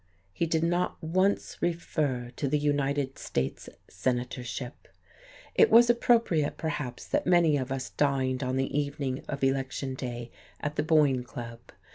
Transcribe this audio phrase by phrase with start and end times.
[0.33, 4.87] He did not once refer to the United States Senatorship.
[5.53, 10.31] It was appropriate, perhaps, that many of us dined on the evening of election day
[10.59, 11.59] at the Boyne Club.